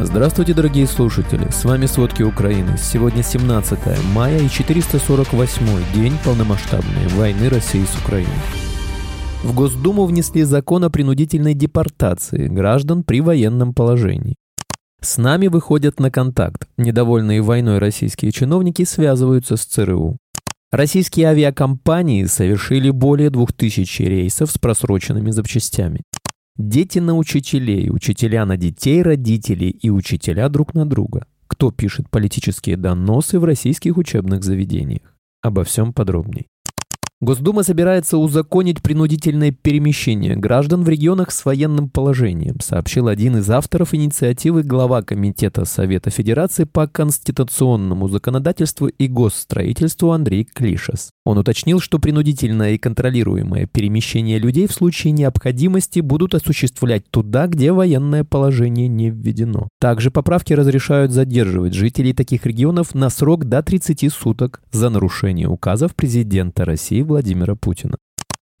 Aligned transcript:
Здравствуйте, 0.00 0.54
дорогие 0.54 0.88
слушатели! 0.88 1.48
С 1.52 1.64
вами 1.64 1.86
«Сводки 1.86 2.24
Украины». 2.24 2.76
Сегодня 2.76 3.22
17 3.22 3.78
мая 4.12 4.40
и 4.40 4.48
448 4.48 5.66
день 5.94 6.14
полномасштабной 6.24 7.06
войны 7.10 7.48
России 7.48 7.84
с 7.84 7.96
Украиной. 8.04 8.32
В 9.44 9.54
Госдуму 9.54 10.04
внесли 10.06 10.42
закон 10.42 10.82
о 10.82 10.90
принудительной 10.90 11.54
депортации 11.54 12.48
граждан 12.48 13.04
при 13.04 13.20
военном 13.20 13.72
положении. 13.72 14.34
С 15.00 15.16
нами 15.16 15.46
выходят 15.46 16.00
на 16.00 16.10
контакт. 16.10 16.66
Недовольные 16.76 17.40
войной 17.40 17.78
российские 17.78 18.32
чиновники 18.32 18.84
связываются 18.84 19.56
с 19.56 19.64
ЦРУ. 19.64 20.16
Российские 20.72 21.28
авиакомпании 21.28 22.24
совершили 22.24 22.90
более 22.90 23.30
2000 23.30 24.02
рейсов 24.02 24.50
с 24.50 24.58
просроченными 24.58 25.30
запчастями. 25.30 26.02
Дети 26.56 27.00
на 27.00 27.16
учителей, 27.16 27.90
учителя 27.90 28.46
на 28.46 28.56
детей, 28.56 29.02
родителей 29.02 29.70
и 29.70 29.90
учителя 29.90 30.48
друг 30.48 30.72
на 30.72 30.86
друга. 30.86 31.26
Кто 31.48 31.72
пишет 31.72 32.08
политические 32.08 32.76
доносы 32.76 33.40
в 33.40 33.44
российских 33.44 33.96
учебных 33.96 34.44
заведениях? 34.44 35.16
Обо 35.42 35.64
всем 35.64 35.92
подробней. 35.92 36.46
Госдума 37.24 37.62
собирается 37.62 38.18
узаконить 38.18 38.82
принудительное 38.82 39.50
перемещение 39.50 40.36
граждан 40.36 40.84
в 40.84 40.88
регионах 40.90 41.30
с 41.30 41.46
военным 41.46 41.88
положением, 41.88 42.60
сообщил 42.60 43.08
один 43.08 43.38
из 43.38 43.48
авторов 43.48 43.94
инициативы 43.94 44.62
глава 44.62 45.00
Комитета 45.00 45.64
Совета 45.64 46.10
Федерации 46.10 46.64
по 46.64 46.86
конституционному 46.86 48.08
законодательству 48.08 48.88
и 48.88 49.08
госстроительству 49.08 50.10
Андрей 50.10 50.44
Клишес. 50.44 51.12
Он 51.24 51.38
уточнил, 51.38 51.80
что 51.80 51.98
принудительное 51.98 52.72
и 52.72 52.78
контролируемое 52.78 53.66
перемещение 53.66 54.38
людей 54.38 54.66
в 54.66 54.72
случае 54.72 55.12
необходимости 55.12 56.00
будут 56.00 56.34
осуществлять 56.34 57.08
туда, 57.10 57.46
где 57.46 57.72
военное 57.72 58.24
положение 58.24 58.88
не 58.88 59.08
введено. 59.08 59.70
Также 59.80 60.10
поправки 60.10 60.52
разрешают 60.52 61.12
задерживать 61.12 61.72
жителей 61.72 62.12
таких 62.12 62.44
регионов 62.44 62.94
на 62.94 63.08
срок 63.08 63.46
до 63.46 63.62
30 63.62 64.12
суток 64.12 64.60
за 64.70 64.90
нарушение 64.90 65.48
указов 65.48 65.94
президента 65.94 66.66
России 66.66 67.00
Владимира 67.14 67.54
Путина. 67.54 67.96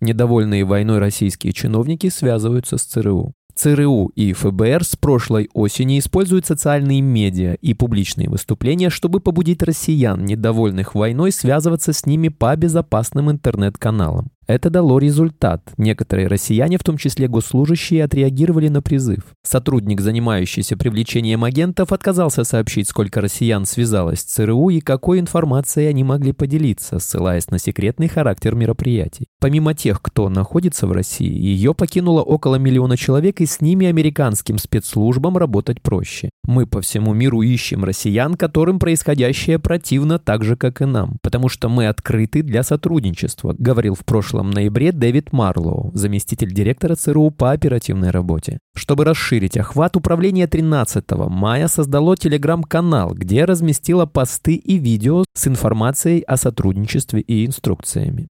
Недовольные 0.00 0.64
войной 0.64 1.00
российские 1.00 1.52
чиновники 1.52 2.08
связываются 2.08 2.78
с 2.78 2.84
ЦРУ. 2.84 3.32
ЦРУ 3.56 4.12
и 4.14 4.32
ФБР 4.32 4.84
с 4.84 4.94
прошлой 4.94 5.50
осени 5.54 5.98
используют 5.98 6.46
социальные 6.46 7.00
медиа 7.00 7.54
и 7.54 7.74
публичные 7.74 8.30
выступления, 8.30 8.90
чтобы 8.90 9.18
побудить 9.18 9.60
россиян, 9.64 10.24
недовольных 10.24 10.94
войной, 10.94 11.32
связываться 11.32 11.92
с 11.92 12.06
ними 12.06 12.28
по 12.28 12.54
безопасным 12.54 13.28
интернет-каналам. 13.28 14.30
Это 14.46 14.68
дало 14.68 14.98
результат. 14.98 15.72
Некоторые 15.78 16.28
россияне, 16.28 16.76
в 16.76 16.84
том 16.84 16.98
числе 16.98 17.28
госслужащие, 17.28 18.04
отреагировали 18.04 18.68
на 18.68 18.82
призыв. 18.82 19.22
Сотрудник, 19.42 20.02
занимающийся 20.02 20.76
привлечением 20.76 21.44
агентов, 21.44 21.92
отказался 21.92 22.44
сообщить, 22.44 22.88
сколько 22.88 23.22
россиян 23.22 23.64
связалось 23.64 24.20
с 24.20 24.24
ЦРУ 24.24 24.68
и 24.68 24.80
какой 24.80 25.20
информацией 25.20 25.86
они 25.86 26.04
могли 26.04 26.32
поделиться, 26.32 26.98
ссылаясь 26.98 27.50
на 27.50 27.58
секретный 27.58 28.08
характер 28.08 28.54
мероприятий. 28.54 29.26
Помимо 29.40 29.72
тех, 29.72 30.02
кто 30.02 30.28
находится 30.28 30.86
в 30.86 30.92
России, 30.92 31.32
ее 31.32 31.74
покинуло 31.74 32.20
около 32.20 32.56
миллиона 32.56 32.98
человек, 32.98 33.40
и 33.40 33.46
с 33.46 33.62
ними 33.62 33.86
американским 33.86 34.58
спецслужбам 34.58 35.38
работать 35.38 35.80
проще. 35.80 36.28
Мы 36.46 36.66
по 36.66 36.82
всему 36.82 37.14
миру 37.14 37.40
ищем 37.40 37.84
россиян, 37.84 38.34
которым 38.34 38.78
происходящее 38.78 39.58
противно 39.58 40.18
так 40.18 40.44
же, 40.44 40.56
как 40.56 40.82
и 40.82 40.84
нам, 40.84 41.16
потому 41.22 41.48
что 41.48 41.70
мы 41.70 41.88
открыты 41.88 42.42
для 42.42 42.62
сотрудничества, 42.62 43.54
говорил 43.58 43.94
в 43.94 44.04
прошлом 44.04 44.33
прошлом 44.34 44.50
ноябре 44.50 44.90
Дэвид 44.90 45.32
Марлоу, 45.32 45.92
заместитель 45.94 46.52
директора 46.52 46.96
ЦРУ 46.96 47.30
по 47.30 47.52
оперативной 47.52 48.10
работе. 48.10 48.58
Чтобы 48.74 49.04
расширить 49.04 49.56
охват, 49.56 49.96
управление 49.96 50.48
13 50.48 51.04
мая 51.28 51.68
создало 51.68 52.16
телеграм-канал, 52.16 53.14
где 53.14 53.44
разместило 53.44 54.06
посты 54.06 54.56
и 54.56 54.76
видео 54.78 55.24
с 55.34 55.46
информацией 55.46 56.22
о 56.22 56.36
сотрудничестве 56.36 57.20
и 57.20 57.46
инструкциями. 57.46 58.26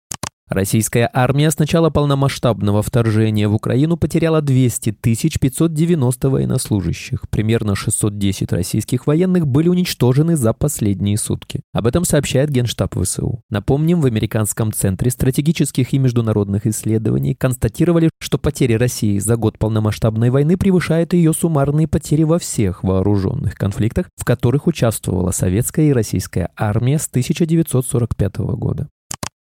Российская 0.49 1.07
армия 1.13 1.51
с 1.51 1.59
начала 1.59 1.91
полномасштабного 1.91 2.81
вторжения 2.81 3.47
в 3.47 3.53
Украину 3.53 3.97
потеряла 3.97 4.41
200 4.41 4.91
590 4.91 6.29
военнослужащих. 6.29 7.29
Примерно 7.29 7.75
610 7.75 8.51
российских 8.53 9.05
военных 9.05 9.45
были 9.45 9.69
уничтожены 9.69 10.35
за 10.35 10.53
последние 10.53 11.19
сутки. 11.19 11.61
Об 11.71 11.85
этом 11.85 12.03
сообщает 12.03 12.49
Генштаб 12.49 12.95
ВСУ. 12.99 13.43
Напомним, 13.51 14.01
в 14.01 14.07
Американском 14.07 14.73
центре 14.73 15.11
стратегических 15.11 15.93
и 15.93 15.99
международных 15.99 16.65
исследований 16.65 17.35
констатировали, 17.35 18.09
что 18.19 18.39
потери 18.39 18.73
России 18.73 19.19
за 19.19 19.35
год 19.35 19.59
полномасштабной 19.59 20.31
войны 20.31 20.57
превышают 20.57 21.13
ее 21.13 21.31
суммарные 21.31 21.87
потери 21.87 22.23
во 22.23 22.39
всех 22.39 22.83
вооруженных 22.83 23.53
конфликтах, 23.53 24.07
в 24.17 24.25
которых 24.25 24.65
участвовала 24.65 25.29
советская 25.29 25.85
и 25.85 25.93
российская 25.93 26.49
армия 26.57 26.97
с 26.97 27.07
1945 27.07 28.37
года. 28.37 28.89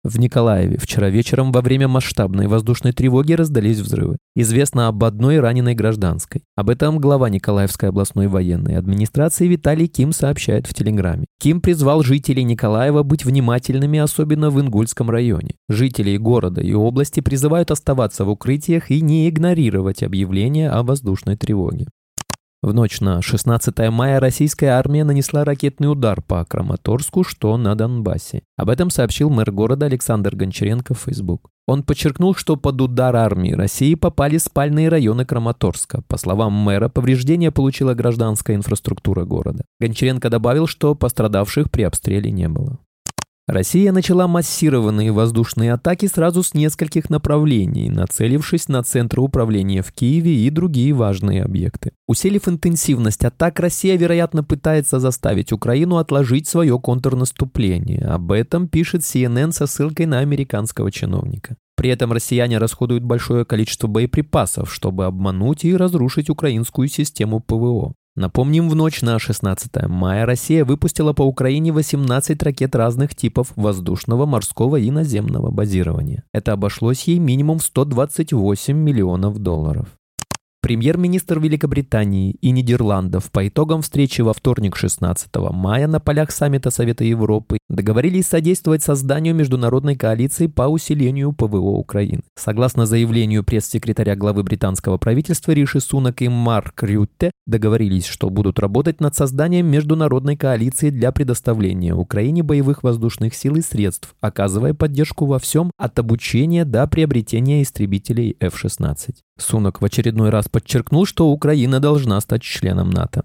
В 0.07 0.19
Николаеве 0.19 0.77
вчера 0.77 1.09
вечером 1.09 1.51
во 1.51 1.59
время 1.59 1.89
масштабной 1.89 2.47
воздушной 2.47 2.93
тревоги 2.93 3.33
раздались 3.33 3.79
взрывы. 3.79 4.15
Известно 4.37 4.87
об 4.87 5.03
одной 5.03 5.41
раненой 5.41 5.75
гражданской. 5.75 6.45
Об 6.55 6.69
этом 6.69 6.97
глава 6.99 7.29
Николаевской 7.29 7.89
областной 7.89 8.27
военной 8.27 8.77
администрации 8.77 9.47
Виталий 9.47 9.87
Ким 9.87 10.13
сообщает 10.13 10.65
в 10.65 10.73
Телеграме. 10.73 11.25
Ким 11.41 11.59
призвал 11.59 12.03
жителей 12.03 12.45
Николаева 12.45 13.03
быть 13.03 13.25
внимательными, 13.25 13.99
особенно 13.99 14.49
в 14.49 14.61
Ингульском 14.61 15.09
районе. 15.09 15.55
Жителей 15.67 16.17
города 16.17 16.61
и 16.61 16.71
области 16.71 17.19
призывают 17.19 17.69
оставаться 17.69 18.23
в 18.23 18.29
укрытиях 18.29 18.89
и 18.89 19.01
не 19.01 19.27
игнорировать 19.27 20.03
объявления 20.03 20.69
о 20.69 20.83
воздушной 20.83 21.35
тревоге. 21.35 21.87
В 22.67 22.73
ночь 22.73 22.99
на 22.99 23.21
16 23.21 23.77
мая 23.91 24.19
российская 24.19 24.71
армия 24.71 25.05
нанесла 25.05 25.45
ракетный 25.45 25.89
удар 25.89 26.21
по 26.21 26.43
Краматорску, 26.43 27.23
что 27.23 27.55
на 27.55 27.75
Донбассе. 27.75 28.41
Об 28.57 28.69
этом 28.69 28.89
сообщил 28.89 29.29
мэр 29.29 29.51
города 29.53 29.85
Александр 29.85 30.35
Гончаренко 30.35 30.93
в 30.93 30.99
Facebook. 30.99 31.49
Он 31.65 31.81
подчеркнул, 31.81 32.35
что 32.35 32.57
под 32.57 32.81
удар 32.81 33.15
армии 33.15 33.53
России 33.53 33.95
попали 33.95 34.37
спальные 34.37 34.89
районы 34.89 35.23
Краматорска. 35.23 36.01
По 36.09 36.17
словам 36.17 36.51
мэра, 36.51 36.89
повреждения 36.89 37.51
получила 37.51 37.93
гражданская 37.93 38.57
инфраструктура 38.57 39.23
города. 39.23 39.63
Гончаренко 39.79 40.29
добавил, 40.29 40.67
что 40.67 40.93
пострадавших 40.93 41.71
при 41.71 41.83
обстреле 41.83 42.31
не 42.31 42.49
было. 42.49 42.79
Россия 43.47 43.93
начала 43.93 44.27
массированные 44.27 45.13
воздушные 45.13 45.71
атаки 45.71 46.07
сразу 46.07 46.43
с 46.43 46.53
нескольких 46.53 47.09
направлений, 47.09 47.89
нацелившись 47.89 48.67
на 48.67 48.83
центры 48.83 49.21
управления 49.21 49.81
в 49.81 49.93
Киеве 49.93 50.35
и 50.35 50.49
другие 50.49 50.91
важные 50.91 51.43
объекты. 51.43 51.93
Усилив 52.09 52.49
интенсивность 52.49 53.23
атак, 53.23 53.61
Россия, 53.61 53.95
вероятно, 53.95 54.43
пытается 54.43 54.99
заставить 54.99 55.53
Украину 55.53 55.95
отложить 55.95 56.45
свое 56.49 56.77
контрнаступление. 56.77 58.01
Об 58.01 58.33
этом 58.33 58.67
пишет 58.67 59.03
CNN 59.03 59.53
со 59.53 59.65
ссылкой 59.65 60.07
на 60.07 60.19
американского 60.19 60.91
чиновника. 60.91 61.55
При 61.77 61.89
этом 61.89 62.11
россияне 62.11 62.57
расходуют 62.57 63.05
большое 63.05 63.45
количество 63.45 63.87
боеприпасов, 63.87 64.73
чтобы 64.73 65.05
обмануть 65.05 65.63
и 65.63 65.73
разрушить 65.73 66.29
украинскую 66.29 66.89
систему 66.89 67.39
ПВО. 67.39 67.93
Напомним, 68.17 68.67
в 68.67 68.73
ночь 68.73 69.03
на 69.03 69.19
16 69.19 69.87
мая 69.87 70.25
Россия 70.25 70.65
выпустила 70.65 71.13
по 71.13 71.21
Украине 71.21 71.71
18 71.71 72.41
ракет 72.41 72.73
разных 72.75 73.13
типов 73.13 73.53
воздушного, 73.55 74.25
морского 74.25 74.77
и 74.77 74.89
наземного 74.89 75.51
базирования. 75.51 76.23
Это 76.33 76.53
обошлось 76.53 77.03
ей 77.03 77.19
минимум 77.19 77.59
в 77.59 77.63
128 77.63 78.75
миллионов 78.75 79.37
долларов. 79.37 79.89
Премьер-министр 80.67 81.39
Великобритании 81.39 82.31
и 82.41 82.51
Нидерландов 82.51 83.31
по 83.31 83.47
итогам 83.47 83.81
встречи 83.81 84.19
во 84.19 84.33
вторник 84.33 84.75
16 84.75 85.29
мая 85.53 85.87
на 85.87 86.01
полях 86.01 86.29
саммита 86.29 86.71
Совета 86.71 87.05
Европы 87.05 87.59
договорились 87.69 88.27
содействовать 88.27 88.83
созданию 88.83 89.33
международной 89.33 89.95
коалиции 89.95 90.47
по 90.47 90.63
усилению 90.63 91.31
ПВО 91.31 91.77
Украины. 91.77 92.23
Согласно 92.35 92.85
заявлению 92.85 93.45
пресс-секретаря 93.45 94.17
главы 94.17 94.43
британского 94.43 94.97
правительства 94.97 95.53
Риши 95.53 95.79
Сунак 95.79 96.21
и 96.21 96.27
Марк 96.27 96.83
Рютте, 96.83 97.31
договорились, 97.45 98.05
что 98.05 98.29
будут 98.29 98.59
работать 98.59 98.99
над 98.99 99.15
созданием 99.15 99.67
международной 99.67 100.35
коалиции 100.35 100.89
для 100.89 101.13
предоставления 101.13 101.95
Украине 101.95 102.43
боевых 102.43 102.83
воздушных 102.83 103.35
сил 103.35 103.55
и 103.55 103.61
средств, 103.61 104.15
оказывая 104.19 104.73
поддержку 104.73 105.27
во 105.27 105.39
всем 105.39 105.71
от 105.77 105.97
обучения 105.97 106.65
до 106.65 106.85
приобретения 106.87 107.63
истребителей 107.63 108.35
F-16. 108.41 109.15
Сунок 109.37 109.81
в 109.81 109.85
очередной 109.85 110.29
раз 110.29 110.49
подчеркнул, 110.49 111.05
что 111.05 111.29
Украина 111.29 111.79
должна 111.79 112.19
стать 112.21 112.41
членом 112.41 112.89
НАТО. 112.89 113.23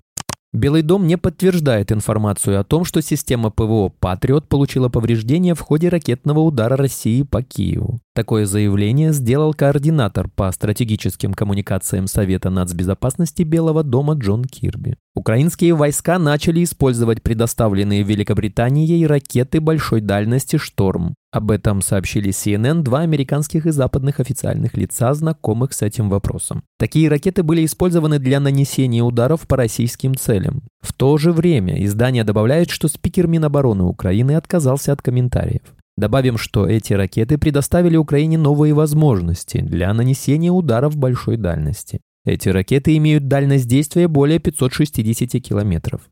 Белый 0.53 0.83
дом 0.83 1.07
не 1.07 1.17
подтверждает 1.17 1.93
информацию 1.93 2.61
о 2.61 2.65
том, 2.65 2.85
что 2.85 3.01
система 3.01 3.51
ПВО 3.51 3.89
«Патриот» 3.89 4.49
получила 4.49 4.91
повреждения 4.91 5.55
в 5.55 5.61
ходе 5.61 5.89
ракетного 5.89 6.41
удара 6.41 6.77
России 6.77 7.23
по 7.23 7.43
Киеву. 7.43 8.01
Такое 8.15 8.45
заявление 8.45 9.15
сделал 9.15 9.55
координатор 9.55 10.29
по 10.29 10.53
стратегическим 10.53 11.33
коммуникациям 11.33 12.07
Совета 12.07 12.51
нацбезопасности 12.51 13.43
Белого 13.43 13.83
дома 13.83 14.15
Джон 14.15 14.45
Кирби. 14.45 14.97
Украинские 15.15 15.75
войска 15.75 16.19
начали 16.19 16.63
использовать 16.63 17.23
предоставленные 17.23 18.03
Великобританией 18.03 19.07
ракеты 19.07 19.63
большой 19.63 20.03
дальности 20.03 20.57
«Шторм». 20.57 21.15
Об 21.33 21.51
этом 21.51 21.81
сообщили 21.81 22.31
CNN 22.31 22.83
два 22.83 23.01
американских 23.01 23.65
и 23.65 23.71
западных 23.71 24.21
официальных 24.21 24.77
лица, 24.77 25.15
знакомых 25.15 25.73
с 25.73 25.81
этим 25.81 26.11
вопросом. 26.11 26.65
Такие 26.79 27.09
ракеты 27.09 27.43
были 27.43 27.65
использованы 27.65 28.19
для 28.19 28.41
нанесения 28.41 29.03
ударов 29.03 29.49
по 29.49 29.57
российским 29.57 30.15
целям. 30.15 30.65
В 30.83 30.93
то 30.93 31.17
же 31.17 31.33
время 31.33 31.83
издание 31.83 32.25
добавляет, 32.25 32.69
что 32.69 32.89
спикер 32.89 33.27
Минобороны 33.27 33.85
Украины 33.85 34.33
отказался 34.33 34.93
от 34.93 35.01
комментариев. 35.01 35.63
Добавим, 35.97 36.39
что 36.39 36.67
эти 36.67 36.95
ракеты 36.95 37.37
предоставили 37.39 37.97
Украине 37.97 38.39
новые 38.39 38.73
возможности 38.73 39.61
для 39.61 39.93
нанесения 39.93 40.51
ударов 40.51 40.97
большой 40.97 41.37
дальности. 41.37 42.01
Эти 42.25 42.49
ракеты 42.49 42.97
имеют 42.97 43.29
дальность 43.29 43.69
действия 43.69 44.09
более 44.09 44.39
560 44.39 45.43
километров. 45.43 46.03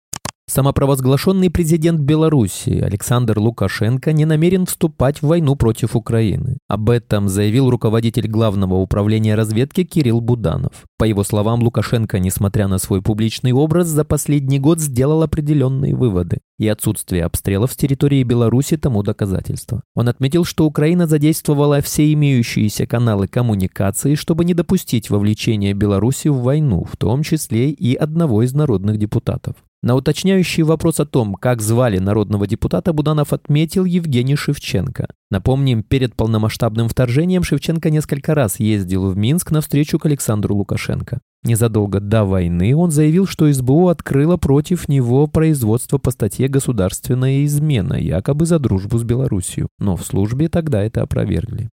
Самопровозглашенный 0.51 1.49
президент 1.49 2.01
Беларуси 2.01 2.71
Александр 2.71 3.39
Лукашенко 3.39 4.13
не 4.13 4.25
намерен 4.25 4.67
вступать 4.67 5.23
в 5.23 5.29
войну 5.29 5.55
против 5.55 5.95
Украины. 5.95 6.59
Об 6.67 6.91
этом 6.91 7.29
заявил 7.29 7.71
руководитель 7.71 8.27
Главного 8.27 8.75
управления 8.75 9.37
разведки 9.37 9.85
Кирилл 9.85 10.21
Буданов. 10.21 10.73
По 10.99 11.05
его 11.05 11.23
словам, 11.23 11.63
Лукашенко, 11.63 12.19
несмотря 12.19 12.67
на 12.67 12.79
свой 12.79 13.01
публичный 13.01 13.53
образ, 13.53 13.87
за 13.87 14.05
последний 14.05 14.59
год 14.59 14.81
сделал 14.81 15.23
определенные 15.23 15.95
выводы. 15.95 16.41
И 16.59 16.67
отсутствие 16.67 17.27
обстрелов 17.27 17.71
с 17.71 17.77
территории 17.77 18.25
Беларуси 18.25 18.77
тому 18.77 19.05
доказательство. 19.05 19.85
Он 19.95 20.09
отметил, 20.09 20.45
что 20.45 20.67
Украина 20.67 21.07
задействовала 21.07 21.81
все 21.81 22.13
имеющиеся 22.13 22.89
каналы 22.89 23.29
коммуникации, 23.29 24.17
чтобы 24.17 24.45
не 24.45 24.55
допустить 24.55 25.11
вовлечения 25.11 25.75
Беларуси 25.75 26.27
в 26.27 26.41
войну, 26.41 26.85
в 26.91 26.97
том 26.97 27.23
числе 27.23 27.71
и 27.71 27.95
одного 27.95 28.43
из 28.43 28.53
народных 28.53 28.99
депутатов. 28.99 29.55
На 29.83 29.95
уточняющий 29.95 30.63
вопрос 30.63 31.01
о 31.01 31.07
том, 31.07 31.37
как 31.37 31.63
звали 31.63 31.97
народного 31.97 32.47
депутата, 32.47 32.93
Буданов 32.93 33.33
отметил 33.33 33.87
Евгений 33.87 34.37
Шевченко. 34.37 35.09
Напомним, 35.31 35.83
перед 35.83 36.15
полномасштабным 36.15 36.87
вторжением 36.87 37.43
Шевченко 37.43 37.89
несколько 37.89 38.35
раз 38.35 38.61
ездил 38.61 39.09
в 39.09 39.17
Минск 39.17 39.51
на 39.51 39.63
встречу 39.63 39.99
к 39.99 40.05
Александру 40.05 40.55
Лукашенко. 40.55 41.21
Незадолго 41.45 42.01
до 42.01 42.27
войны 42.27 42.77
он 42.77 42.91
заявил, 42.91 43.27
что 43.27 43.51
СБУ 43.51 43.89
открыла 43.89 44.37
против 44.37 44.87
него 44.87 45.27
производство 45.27 45.97
по 45.97 46.11
статье 46.11 46.49
«Государственная 46.49 47.47
измена», 47.47 47.95
якобы 47.95 48.45
за 48.45 48.59
дружбу 48.59 48.99
с 48.99 49.03
Белоруссией. 49.03 49.67
Но 49.79 49.97
в 49.97 50.05
службе 50.05 50.51
тогда 50.51 50.83
это 50.83 51.01
опровергли. 51.01 51.71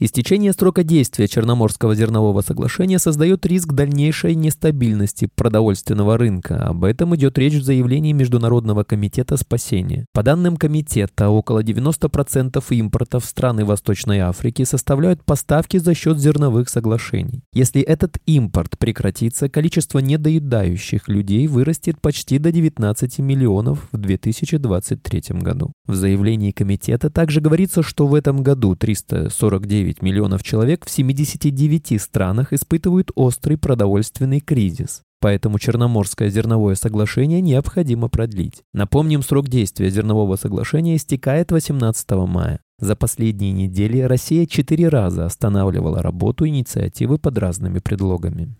Истечение 0.00 0.52
срока 0.52 0.82
действия 0.82 1.28
Черноморского 1.28 1.94
зернового 1.94 2.40
соглашения 2.40 2.98
создает 2.98 3.46
риск 3.46 3.72
дальнейшей 3.74 4.34
нестабильности 4.34 5.28
продовольственного 5.36 6.18
рынка. 6.18 6.66
Об 6.66 6.82
этом 6.82 7.14
идет 7.14 7.38
речь 7.38 7.54
в 7.54 7.62
заявлении 7.62 8.10
Международного 8.10 8.82
комитета 8.82 9.36
спасения. 9.36 10.06
По 10.12 10.24
данным 10.24 10.56
комитета, 10.56 11.28
около 11.28 11.62
90% 11.62 12.60
импорта 12.70 13.20
в 13.20 13.24
страны 13.24 13.64
Восточной 13.64 14.18
Африки 14.18 14.64
составляют 14.64 15.22
поставки 15.24 15.76
за 15.76 15.94
счет 15.94 16.18
зерновых 16.18 16.68
соглашений. 16.68 17.44
Если 17.52 17.80
этот 17.80 18.18
импорт 18.26 18.76
прекратится, 18.76 19.48
количество 19.48 20.00
недоедающих 20.00 21.06
людей 21.06 21.46
вырастет 21.46 22.00
почти 22.00 22.38
до 22.38 22.50
19 22.50 23.20
миллионов 23.20 23.86
в 23.92 23.96
2023 23.96 25.22
году. 25.40 25.72
В 25.86 25.94
заявлении 25.94 26.50
комитета 26.50 27.10
также 27.10 27.40
говорится, 27.40 27.84
что 27.84 28.08
в 28.08 28.14
этом 28.16 28.42
году 28.42 28.74
349 28.74 29.83
9 29.84 30.00
миллионов 30.00 30.42
человек 30.42 30.86
в 30.86 30.90
79 30.90 32.00
странах 32.00 32.54
испытывают 32.54 33.10
острый 33.14 33.58
продовольственный 33.58 34.40
кризис. 34.40 35.02
Поэтому 35.20 35.58
Черноморское 35.58 36.30
зерновое 36.30 36.74
соглашение 36.74 37.42
необходимо 37.42 38.08
продлить. 38.08 38.62
Напомним, 38.72 39.22
срок 39.22 39.48
действия 39.48 39.90
зернового 39.90 40.36
соглашения 40.36 40.96
истекает 40.96 41.52
18 41.52 42.10
мая. 42.26 42.60
За 42.78 42.96
последние 42.96 43.52
недели 43.52 44.00
Россия 44.00 44.46
четыре 44.46 44.88
раза 44.88 45.26
останавливала 45.26 46.02
работу 46.02 46.46
инициативы 46.46 47.18
под 47.18 47.38
разными 47.38 47.78
предлогами. 47.78 48.54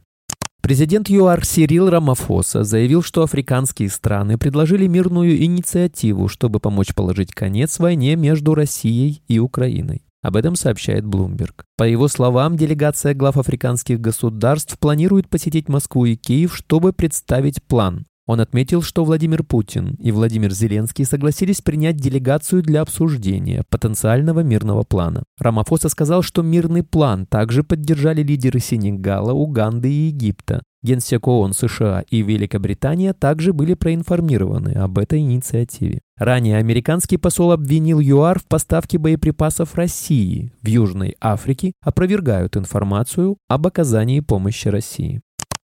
Президент 0.63 1.11
ЮАР 1.11 1.45
Сирил 1.45 1.91
Рамафоса 1.91 2.65
заявил, 2.65 3.03
что 3.03 3.23
африканские 3.23 3.91
страны 3.91 4.39
предложили 4.39 4.87
мирную 4.87 5.43
инициативу, 5.43 6.29
чтобы 6.29 6.61
помочь 6.61 6.95
положить 6.95 7.33
конец 7.33 7.79
войне 7.79 8.17
между 8.17 8.55
Россией 8.55 9.23
и 9.29 9.39
Украиной. 9.39 10.05
Об 10.25 10.37
этом 10.37 10.57
сообщает 10.57 11.05
Bloomberg. 11.05 11.65
По 11.77 11.85
его 11.85 12.09
словам, 12.09 12.57
делегация 12.57 13.13
глав 13.13 13.37
африканских 13.37 14.01
государств 14.01 14.79
планирует 14.79 15.29
посетить 15.29 15.69
Москву 15.69 16.07
и 16.07 16.17
Киев, 16.17 16.57
чтобы 16.57 16.95
представить 16.95 17.63
план. 17.63 18.07
Он 18.27 18.41
отметил, 18.41 18.81
что 18.81 19.05
Владимир 19.05 19.45
Путин 19.45 19.97
и 20.01 20.11
Владимир 20.13 20.51
Зеленский 20.51 21.05
согласились 21.05 21.61
принять 21.61 21.97
делегацию 21.97 22.63
для 22.63 22.81
обсуждения 22.81 23.65
потенциального 23.69 24.41
мирного 24.41 24.83
плана. 24.83 25.25
Рамафоса 25.39 25.91
сказал, 25.91 26.23
что 26.23 26.41
мирный 26.41 26.83
план 26.83 27.27
также 27.27 27.63
поддержали 27.63 28.23
лидеры 28.23 28.61
Сенегала, 28.61 29.33
Уганды 29.33 29.93
и 29.93 30.07
Египта. 30.07 30.63
Генсек 30.83 31.29
ООН 31.29 31.53
США 31.53 32.03
и 32.09 32.23
Великобритания 32.23 33.13
также 33.13 33.53
были 33.53 33.75
проинформированы 33.75 34.71
об 34.71 34.99
этой 34.99 35.21
инициативе. 35.21 36.01
Ранее 36.17 36.59
американский 36.59 37.17
посол 37.17 37.51
обвинил 37.51 37.99
ЮАР 37.99 38.39
в 38.39 38.47
поставке 38.47 38.99
боеприпасов 38.99 39.75
России 39.75 40.53
в 40.63 40.69
Южной 40.69 41.17
Африке, 41.21 41.73
опровергают 41.83 42.57
информацию 42.57 43.37
об 43.49 43.67
оказании 43.67 44.21
помощи 44.21 44.69
России. 44.69 45.23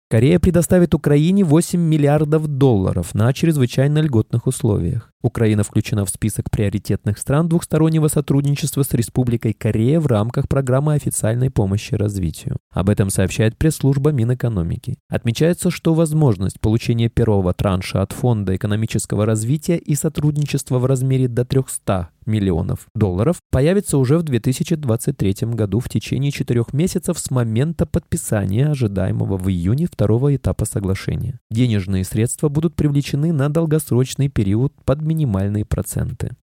Корея 0.10 0.40
предоставит 0.40 0.94
Украине 0.94 1.44
8 1.44 1.78
миллиардов 1.82 2.48
долларов 2.48 3.14
на 3.14 3.34
чрезвычайно 3.34 4.00
льготных 4.00 4.48
условиях. 4.48 5.12
Украина 5.22 5.64
включена 5.64 6.06
в 6.06 6.10
список 6.10 6.52
приоритетных 6.52 7.18
стран 7.18 7.50
двухстороннего 7.50 8.08
сотрудничества 8.08 8.84
с 8.84 8.94
Республикой 8.94 9.54
Корея 9.54 10.00
в 10.00 10.08
рамках 10.08 10.48
программы 10.48 10.94
официальной 10.94 11.50
помощи 11.50 11.96
развитию. 11.96 12.58
Об 12.72 12.90
этом 12.90 13.10
сообщает 13.10 13.58
пресс-служба 13.58 14.12
Минэкономики. 14.12 14.98
Отмечается, 15.10 15.72
что 15.72 15.94
возможность 15.94 16.60
получения 16.60 17.10
первого 17.10 17.54
транша 17.54 18.02
от 18.02 18.12
Фонда 18.12 18.56
экономического 18.56 19.26
развития 19.26 19.78
и 19.78 19.96
сотрудничества 19.96 20.78
в 20.78 20.86
размере 20.86 21.28
до 21.28 21.46
300 21.46 22.10
миллионов 22.28 22.88
долларов 22.94 23.38
появится 23.50 23.98
уже 23.98 24.18
в 24.18 24.24
2023 24.24 25.36
году 25.54 25.80
в 25.80 25.90
течение 25.90 26.32
четырех 26.32 26.74
месяцев 26.74 27.18
с 27.18 27.32
момента 27.32 27.86
подписания 27.86 28.68
ожидаемого 28.68 29.38
в 29.38 29.50
июне 29.50 29.88
второго 29.88 30.36
этапа 30.36 30.66
соглашения. 30.66 31.40
Денежные 31.50 32.04
средства 32.04 32.50
будут 32.50 32.76
привлечены 32.76 33.32
на 33.32 33.50
долгосрочный 33.50 34.28
период 34.28 34.74
под 34.84 35.02
минимальные 35.08 35.66
проценты. 35.66 36.36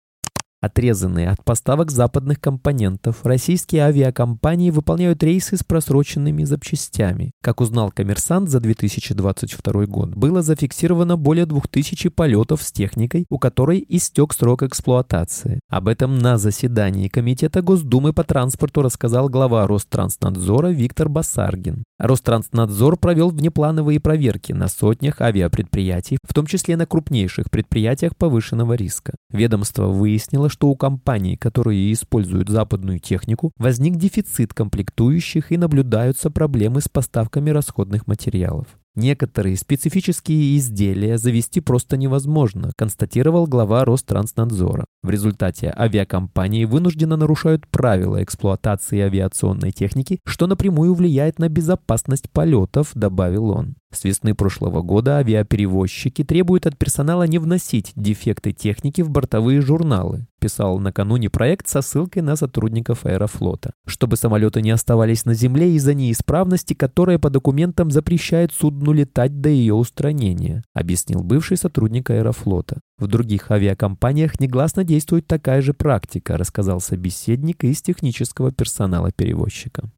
Отрезанные 0.62 1.28
от 1.28 1.44
поставок 1.44 1.90
западных 1.90 2.40
компонентов, 2.40 3.26
российские 3.26 3.82
авиакомпании 3.82 4.70
выполняют 4.70 5.20
рейсы 5.24 5.56
с 5.56 5.64
просроченными 5.64 6.44
запчастями. 6.44 7.32
Как 7.42 7.60
узнал 7.60 7.90
коммерсант, 7.90 8.48
за 8.48 8.60
2022 8.60 9.86
год 9.86 10.14
было 10.14 10.40
зафиксировано 10.40 11.16
более 11.16 11.46
2000 11.46 12.10
полетов 12.10 12.62
с 12.62 12.70
техникой, 12.70 13.26
у 13.28 13.38
которой 13.38 13.84
истек 13.88 14.32
срок 14.32 14.62
эксплуатации. 14.62 15.58
Об 15.68 15.88
этом 15.88 16.20
на 16.20 16.38
заседании 16.38 17.08
Комитета 17.08 17.60
Госдумы 17.60 18.12
по 18.12 18.22
транспорту 18.22 18.82
рассказал 18.82 19.28
глава 19.28 19.66
Ространснадзора 19.66 20.68
Виктор 20.68 21.08
Басаргин. 21.08 21.82
Ространснадзор 21.98 22.98
провел 22.98 23.30
внеплановые 23.30 23.98
проверки 23.98 24.52
на 24.52 24.68
сотнях 24.68 25.20
авиапредприятий, 25.20 26.18
в 26.22 26.34
том 26.34 26.46
числе 26.46 26.76
на 26.76 26.86
крупнейших 26.86 27.50
предприятиях 27.50 28.16
повышенного 28.16 28.74
риска. 28.74 29.14
Ведомство 29.30 29.86
выяснило, 29.86 30.48
что 30.52 30.68
у 30.68 30.76
компаний, 30.76 31.38
которые 31.38 31.90
используют 31.94 32.50
западную 32.50 32.98
технику, 32.98 33.52
возник 33.56 33.96
дефицит 33.96 34.52
комплектующих 34.52 35.50
и 35.50 35.56
наблюдаются 35.56 36.30
проблемы 36.30 36.82
с 36.82 36.88
поставками 36.88 37.48
расходных 37.48 38.06
материалов. 38.06 38.66
Некоторые 38.94 39.56
специфические 39.56 40.58
изделия 40.58 41.16
завести 41.16 41.62
просто 41.62 41.96
невозможно, 41.96 42.72
констатировал 42.76 43.46
глава 43.46 43.86
Ространснадзора. 43.86 44.84
В 45.02 45.08
результате 45.08 45.74
авиакомпании 45.74 46.66
вынужденно 46.66 47.16
нарушают 47.16 47.66
правила 47.68 48.22
эксплуатации 48.22 49.00
авиационной 49.00 49.70
техники, 49.70 50.18
что 50.26 50.46
напрямую 50.46 50.92
влияет 50.92 51.38
на 51.38 51.48
безопасность 51.48 52.30
полетов, 52.30 52.90
добавил 52.94 53.48
он. 53.48 53.76
С 53.92 54.04
весны 54.04 54.34
прошлого 54.34 54.80
года 54.80 55.18
авиаперевозчики 55.18 56.24
требуют 56.24 56.66
от 56.66 56.78
персонала 56.78 57.24
не 57.24 57.38
вносить 57.38 57.92
дефекты 57.94 58.52
техники 58.52 59.02
в 59.02 59.10
бортовые 59.10 59.60
журналы, 59.60 60.26
писал 60.40 60.78
накануне 60.78 61.28
проект 61.28 61.68
со 61.68 61.82
ссылкой 61.82 62.22
на 62.22 62.34
сотрудников 62.34 63.04
аэрофлота, 63.04 63.74
чтобы 63.86 64.16
самолеты 64.16 64.62
не 64.62 64.70
оставались 64.70 65.26
на 65.26 65.34
земле 65.34 65.74
из-за 65.74 65.92
неисправности, 65.92 66.72
которая 66.72 67.18
по 67.18 67.28
документам 67.28 67.90
запрещает 67.90 68.52
судну 68.52 68.92
летать 68.92 69.42
до 69.42 69.50
ее 69.50 69.74
устранения, 69.74 70.64
объяснил 70.72 71.22
бывший 71.22 71.58
сотрудник 71.58 72.08
аэрофлота. 72.08 72.80
В 72.96 73.08
других 73.08 73.50
авиакомпаниях 73.50 74.40
негласно 74.40 74.84
действует 74.84 75.26
такая 75.26 75.60
же 75.60 75.74
практика, 75.74 76.38
рассказал 76.38 76.80
собеседник 76.80 77.62
из 77.62 77.82
технического 77.82 78.52
персонала 78.52 79.12
перевозчика. 79.12 79.90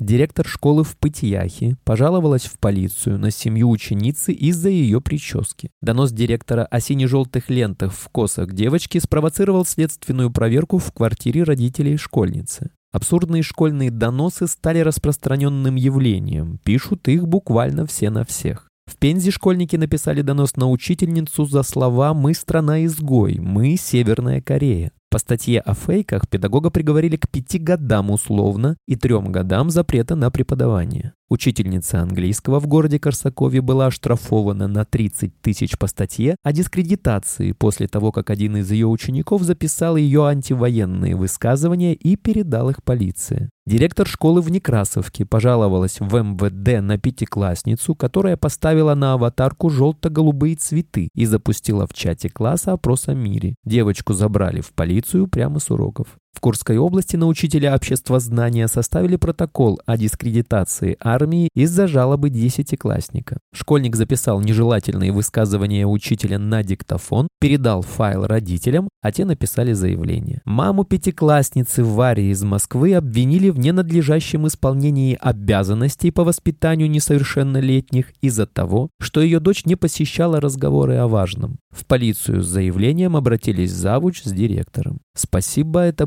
Директор 0.00 0.44
школы 0.44 0.82
в 0.82 0.96
Пытьяхе 0.96 1.76
пожаловалась 1.84 2.46
в 2.46 2.58
полицию 2.58 3.16
на 3.16 3.30
семью 3.30 3.70
ученицы 3.70 4.32
из-за 4.32 4.68
ее 4.68 5.00
прически. 5.00 5.70
Донос 5.82 6.10
директора 6.10 6.64
о 6.64 6.80
сине-желтых 6.80 7.48
лентах 7.48 7.92
в 7.92 8.08
косах 8.08 8.52
девочки 8.52 8.98
спровоцировал 8.98 9.64
следственную 9.64 10.32
проверку 10.32 10.78
в 10.78 10.90
квартире 10.90 11.44
родителей 11.44 11.96
школьницы. 11.96 12.70
Абсурдные 12.92 13.44
школьные 13.44 13.92
доносы 13.92 14.48
стали 14.48 14.80
распространенным 14.80 15.76
явлением, 15.76 16.58
пишут 16.64 17.06
их 17.06 17.28
буквально 17.28 17.86
все 17.86 18.10
на 18.10 18.24
всех. 18.24 18.68
В 18.86 18.96
Пензе 18.96 19.30
школьники 19.30 19.76
написали 19.76 20.22
донос 20.22 20.56
на 20.56 20.68
учительницу 20.68 21.46
за 21.46 21.62
слова 21.62 22.14
«Мы 22.14 22.34
страна-изгой», 22.34 23.38
«Мы 23.38 23.76
Северная 23.76 24.40
Корея». 24.40 24.90
По 25.14 25.18
статье 25.18 25.60
о 25.60 25.74
фейках 25.74 26.28
педагога 26.28 26.70
приговорили 26.70 27.14
к 27.14 27.28
пяти 27.28 27.60
годам 27.60 28.10
условно 28.10 28.76
и 28.88 28.96
трем 28.96 29.30
годам 29.30 29.70
запрета 29.70 30.16
на 30.16 30.28
преподавание. 30.32 31.12
Учительница 31.30 32.02
английского 32.02 32.60
в 32.60 32.66
городе 32.66 32.98
Корсакове 32.98 33.62
была 33.62 33.86
оштрафована 33.86 34.68
на 34.68 34.84
30 34.84 35.40
тысяч 35.40 35.78
по 35.78 35.86
статье 35.86 36.36
о 36.42 36.52
дискредитации 36.52 37.52
после 37.52 37.88
того, 37.88 38.12
как 38.12 38.28
один 38.28 38.58
из 38.58 38.70
ее 38.70 38.86
учеников 38.86 39.42
записал 39.42 39.96
ее 39.96 40.26
антивоенные 40.26 41.16
высказывания 41.16 41.94
и 41.94 42.16
передал 42.16 42.68
их 42.68 42.82
полиции. 42.82 43.48
Директор 43.66 44.06
школы 44.06 44.42
в 44.42 44.50
Некрасовке 44.50 45.24
пожаловалась 45.24 45.98
в 45.98 46.14
МВД 46.14 46.82
на 46.82 46.98
пятиклассницу, 46.98 47.94
которая 47.94 48.36
поставила 48.36 48.94
на 48.94 49.14
аватарку 49.14 49.70
желто-голубые 49.70 50.56
цветы 50.56 51.08
и 51.14 51.24
запустила 51.24 51.86
в 51.86 51.94
чате 51.94 52.28
класса 52.28 52.72
опрос 52.72 53.08
о 53.08 53.14
мире. 53.14 53.54
Девочку 53.64 54.12
забрали 54.12 54.60
в 54.60 54.74
полицию 54.74 55.28
прямо 55.28 55.60
с 55.60 55.70
уроков. 55.70 56.18
В 56.34 56.40
Курской 56.40 56.76
области 56.76 57.14
на 57.16 57.26
учителя 57.26 57.74
обществознания 57.74 58.66
составили 58.66 59.14
протокол 59.16 59.80
о 59.86 59.96
дискредитации 59.96 60.96
армии 61.00 61.48
из-за 61.54 61.86
жалобы 61.86 62.28
десятиклассника. 62.28 63.38
Школьник 63.54 63.94
записал 63.94 64.40
нежелательные 64.40 65.12
высказывания 65.12 65.86
учителя 65.86 66.40
на 66.40 66.64
диктофон, 66.64 67.28
передал 67.40 67.82
файл 67.82 68.26
родителям, 68.26 68.88
а 69.00 69.12
те 69.12 69.24
написали 69.24 69.74
заявление. 69.74 70.42
Маму 70.44 70.84
пятиклассницы 70.84 71.84
Вари 71.84 72.30
из 72.30 72.42
Москвы 72.42 72.94
обвинили 72.94 73.50
в 73.50 73.58
ненадлежащем 73.58 74.46
исполнении 74.48 75.16
обязанностей 75.20 76.10
по 76.10 76.24
воспитанию 76.24 76.90
несовершеннолетних 76.90 78.12
из-за 78.22 78.46
того, 78.46 78.90
что 79.00 79.22
ее 79.22 79.38
дочь 79.38 79.66
не 79.66 79.76
посещала 79.76 80.40
разговоры 80.40 80.96
о 80.96 81.06
важном. 81.06 81.58
В 81.70 81.86
полицию 81.86 82.42
с 82.42 82.46
заявлением 82.46 83.16
обратились 83.16 83.72
завуч 83.72 84.22
с 84.22 84.32
директором. 84.32 85.00
Спасибо, 85.16 85.80
это 85.80 86.06